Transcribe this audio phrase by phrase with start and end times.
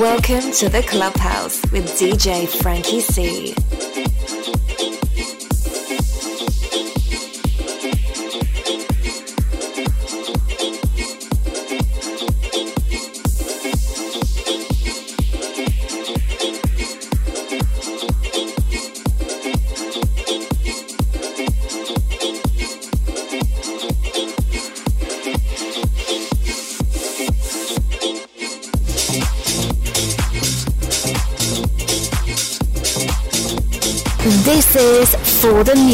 [0.00, 3.54] Welcome to the Clubhouse with DJ Frankie C.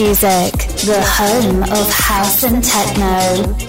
[0.06, 0.52] Music,
[0.86, 3.65] the home of house and techno.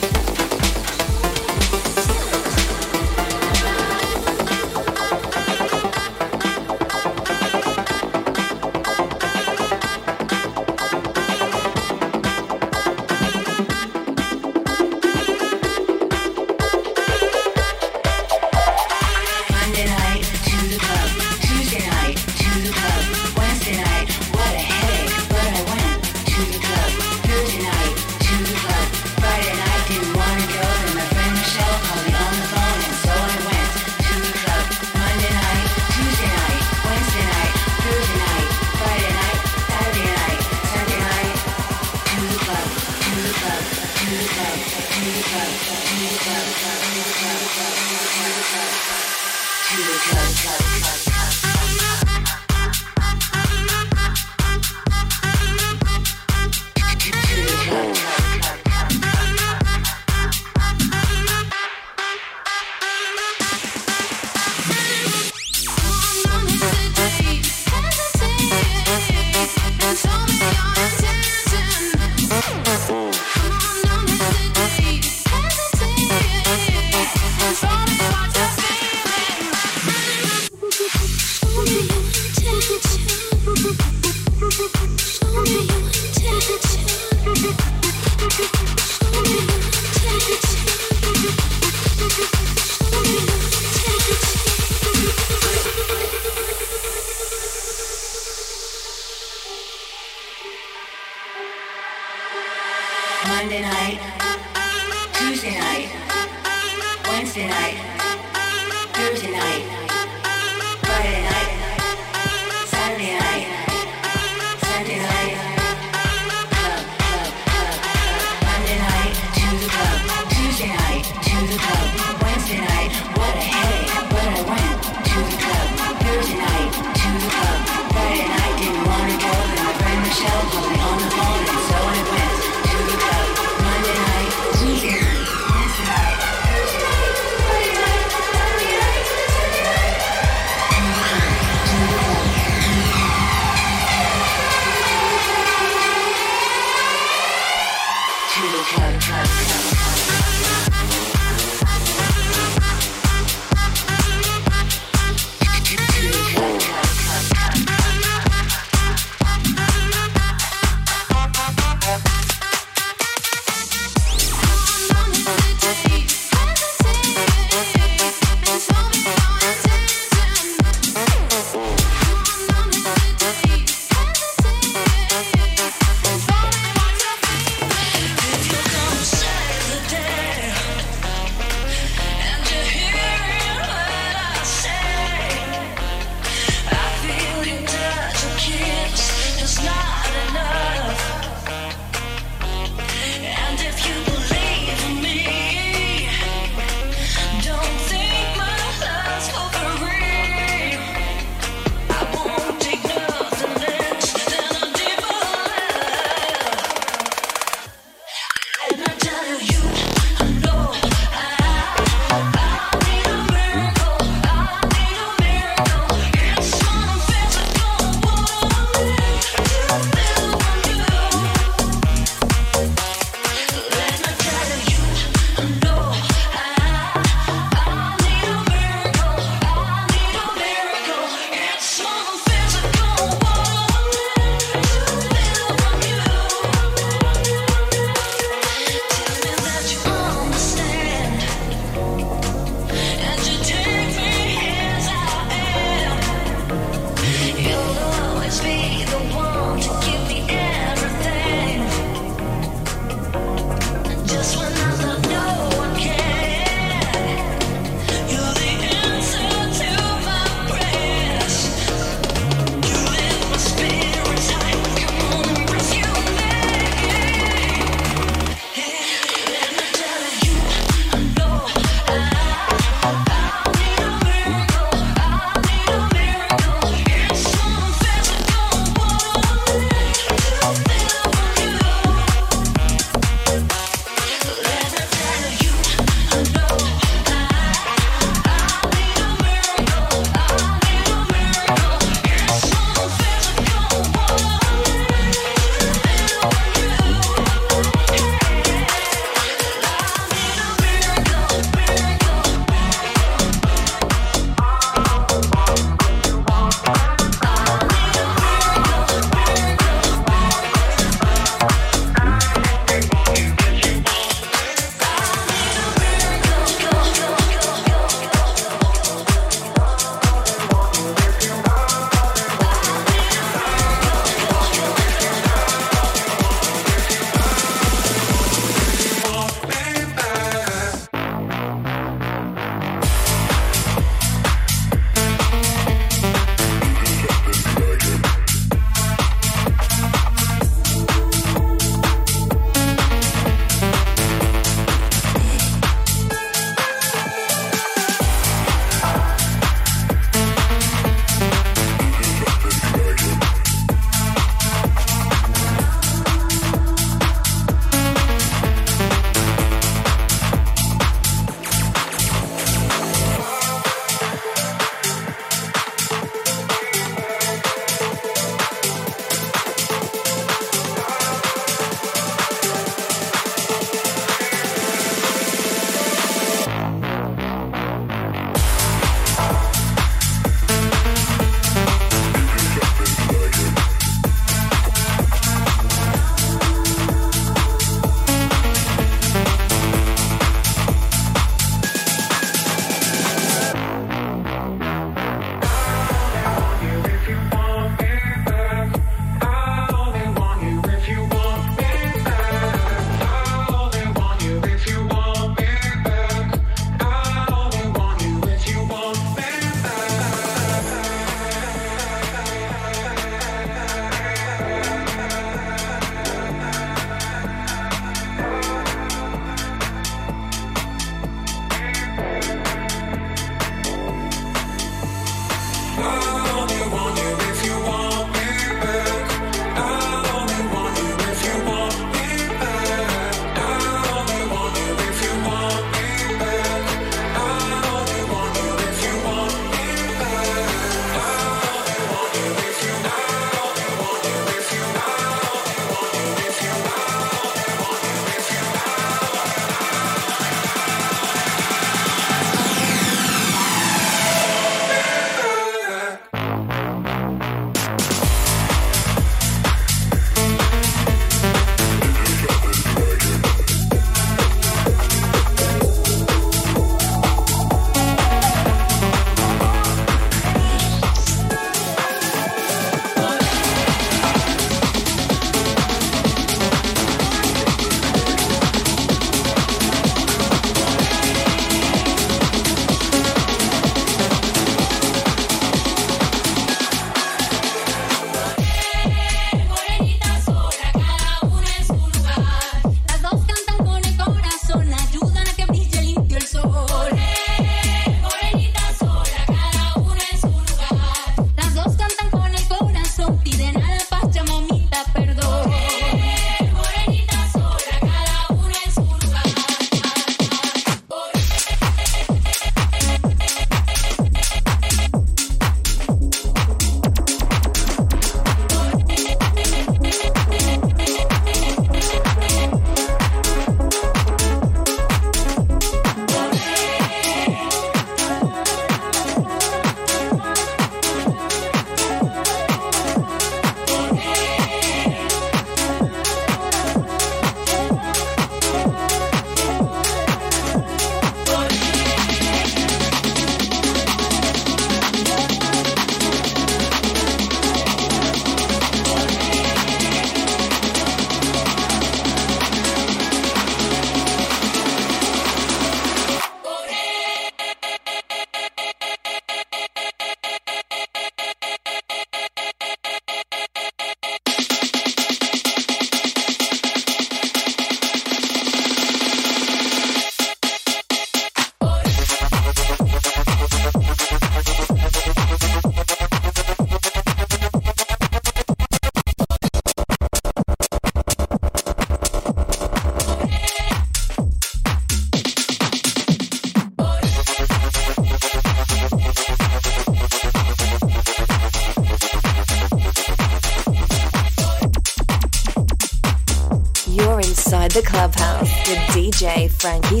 [599.68, 600.00] Frankie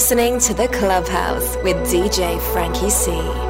[0.00, 3.49] listening to The Clubhouse with DJ Frankie C.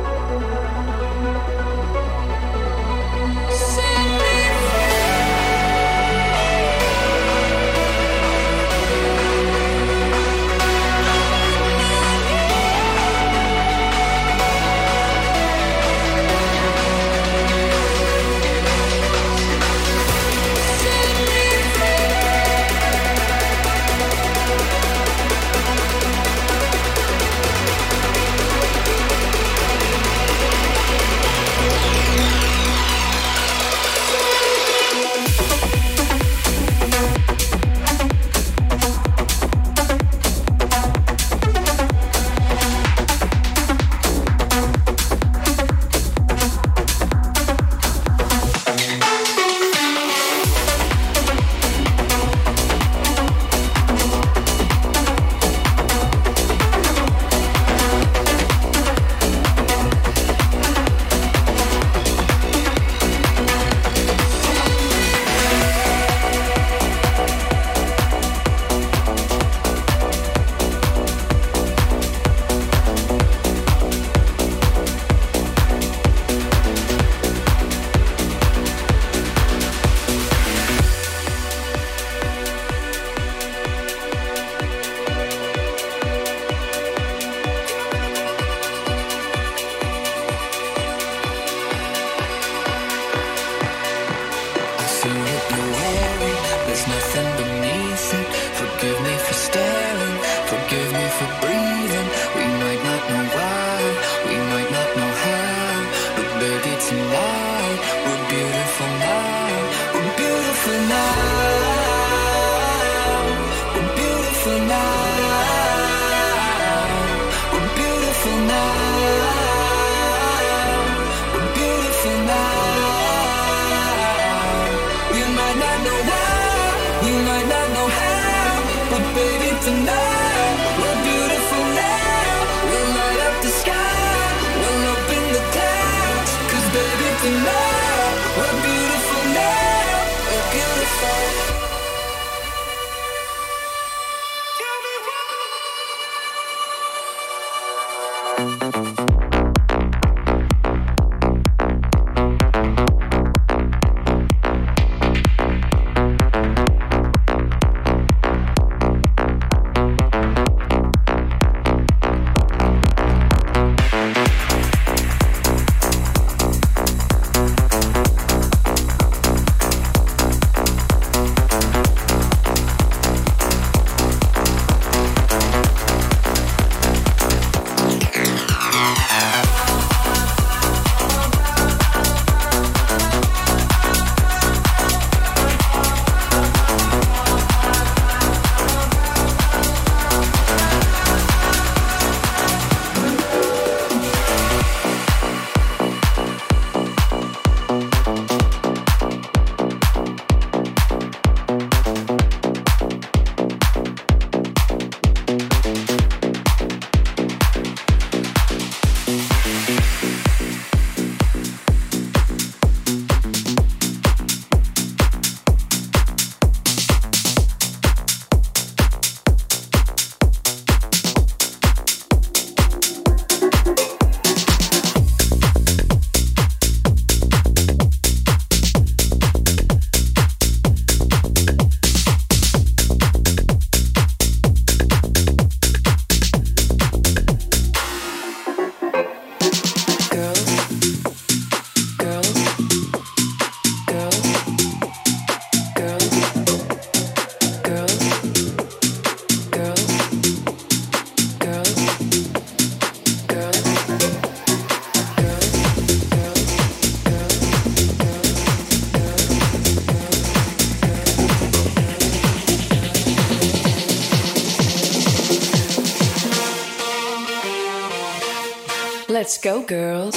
[269.37, 270.17] go, girls.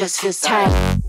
[0.00, 0.99] Just feels tight.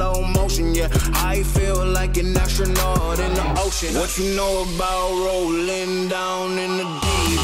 [0.00, 0.88] slow motion, yeah.
[1.32, 3.94] I feel like an astronaut in the ocean.
[3.94, 7.40] What you know about rolling down in the deep?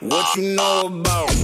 [0.00, 1.35] What you know about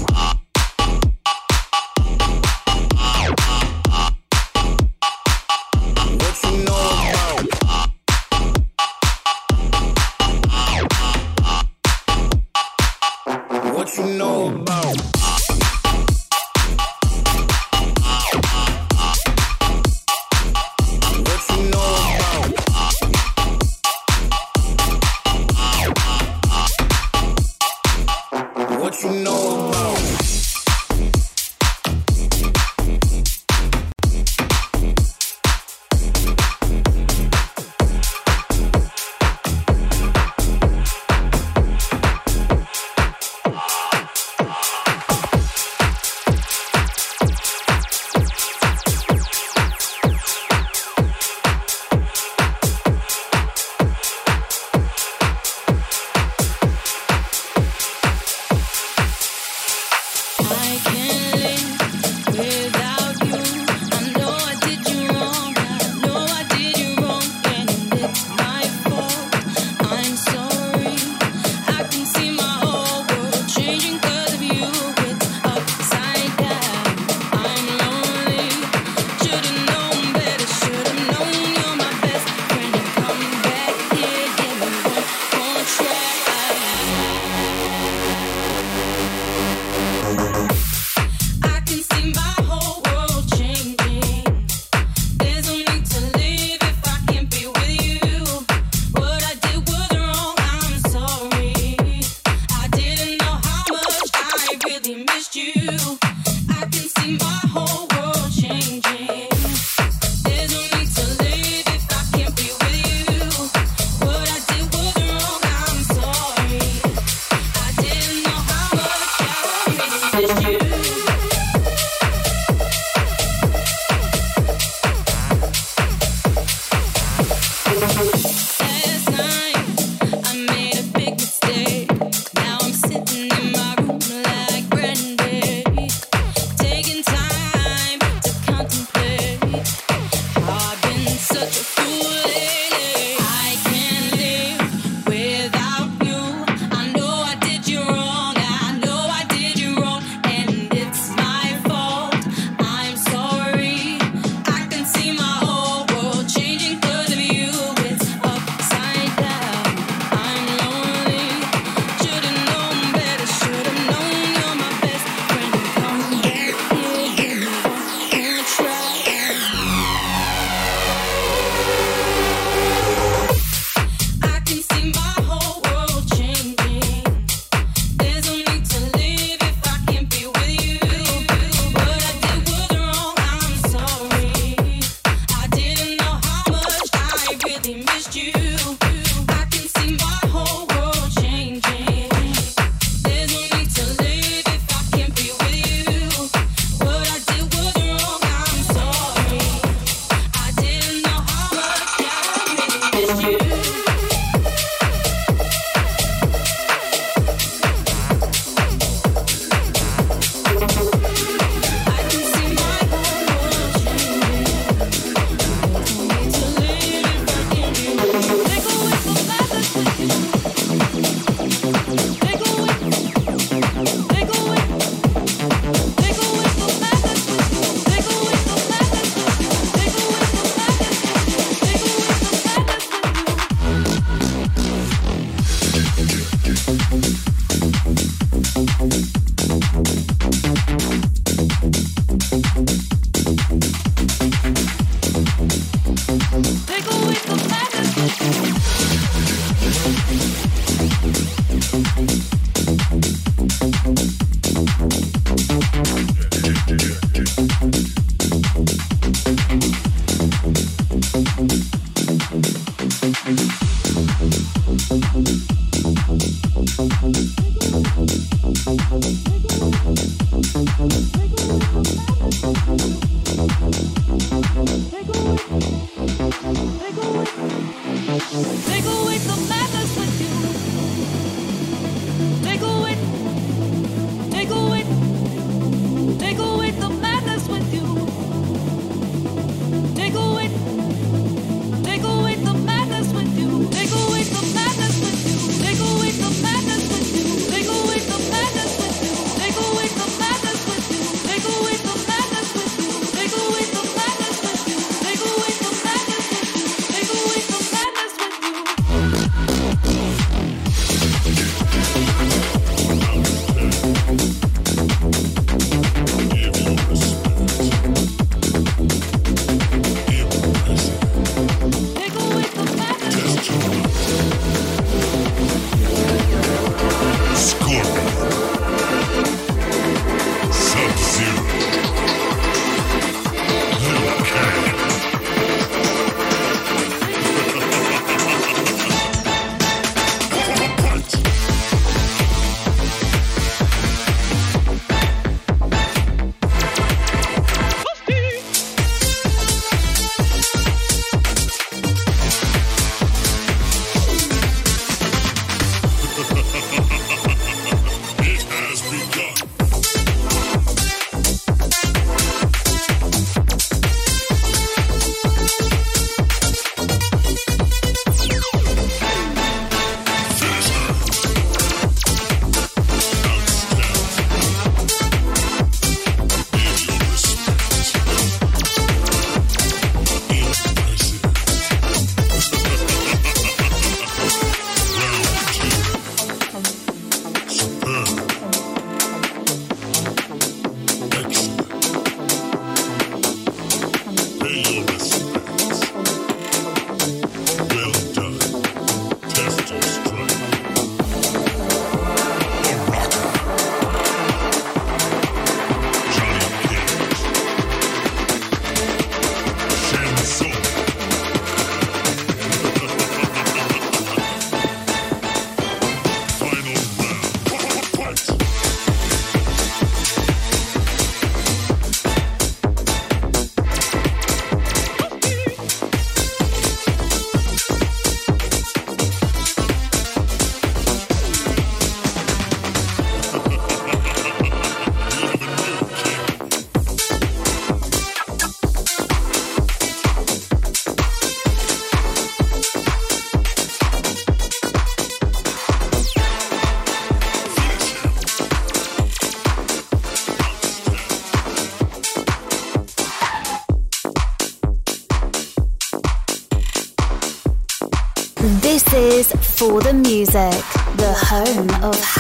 [460.35, 460.65] Music,
[460.97, 462.12] the home of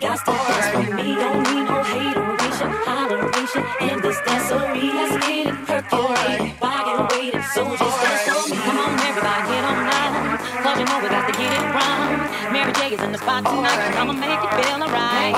[0.00, 1.14] got to trust me.
[1.16, 6.52] Don't need no hateration, holleration, and this dancery that's getting percolated.
[6.60, 8.56] Wagging, waiting, so just dance on me.
[8.56, 10.36] Come on, everybody, get on now.
[10.62, 12.52] Clubbing over, got to get it wrong.
[12.52, 13.96] Mary J is in the spot tonight.
[13.96, 15.34] I'ma make it feel alright.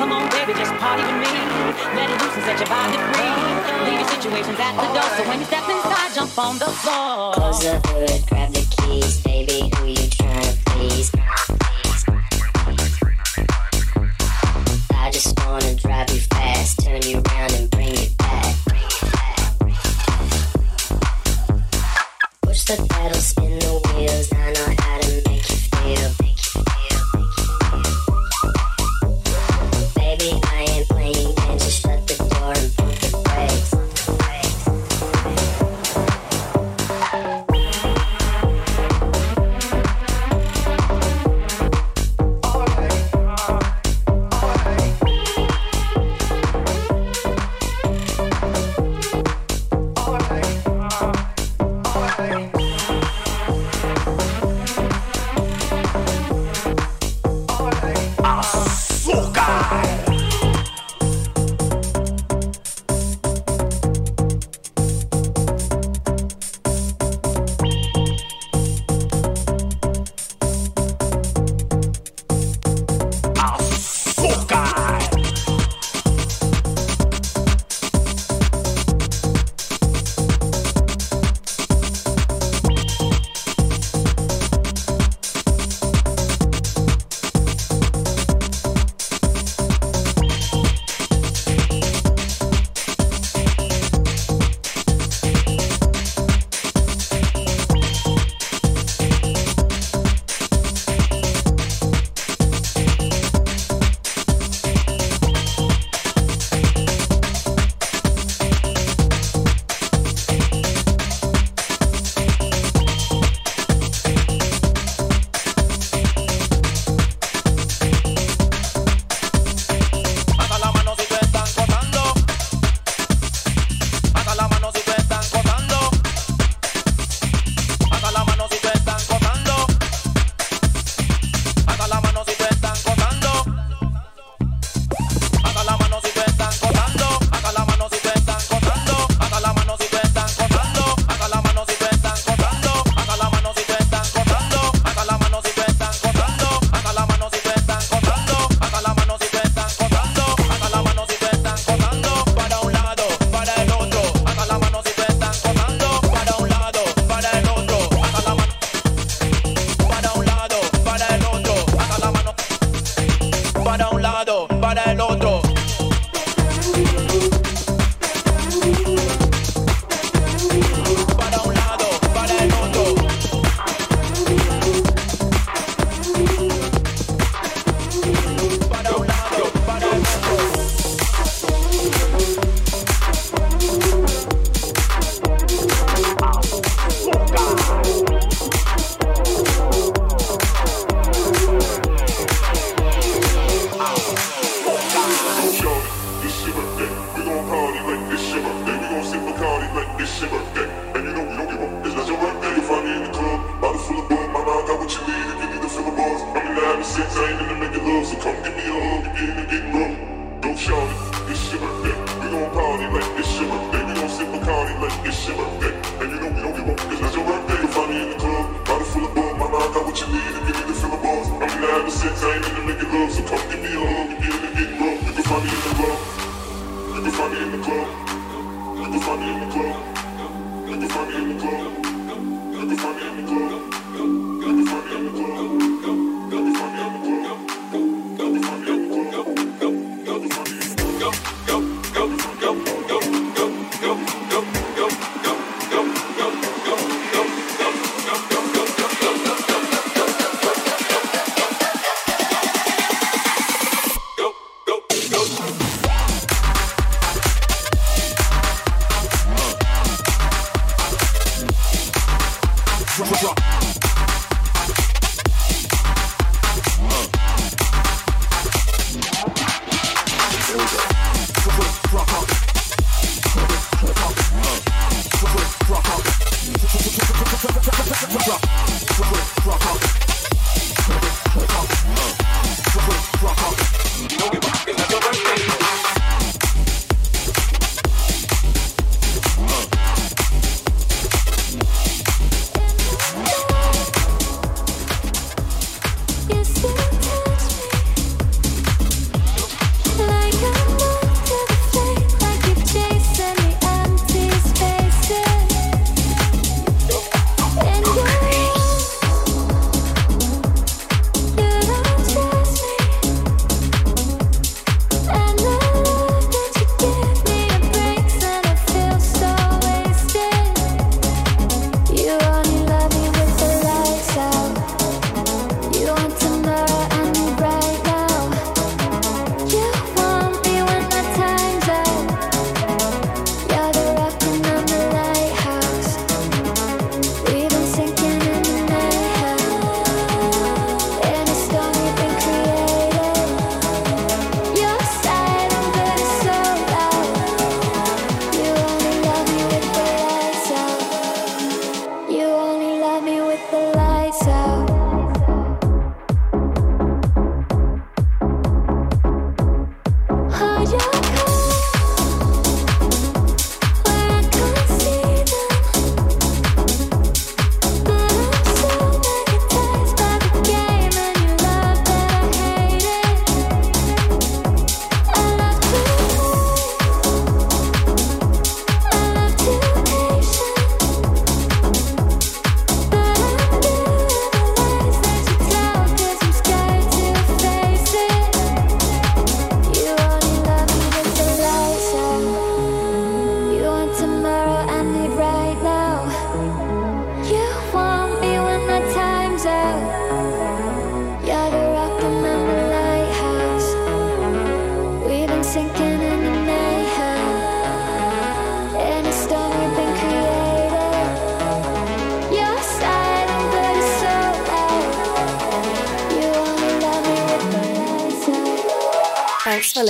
[0.00, 1.32] Come on, baby, just party with me.
[1.96, 3.36] Let it loose and set your body free.
[3.84, 7.32] Leave your situations at the door, so when you step inside, jump on the floor.
[7.34, 8.24] Close the hood,